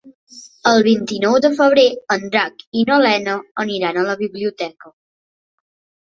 El 0.69 0.79
vint-i-nou 0.85 1.33
de 1.45 1.49
febrer 1.57 1.83
en 2.15 2.23
Drac 2.35 2.63
i 2.81 2.85
na 2.91 2.97
Lena 3.03 3.35
aniran 3.65 3.99
a 4.01 4.07
la 4.09 4.15
biblioteca. 4.23 4.91